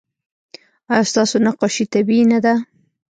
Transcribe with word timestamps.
ایا 0.91 1.07
ستاسو 1.11 1.35
نقاشي 1.45 1.83
طبیعي 1.93 2.25
نه 2.31 2.39
ده؟ 2.45 2.53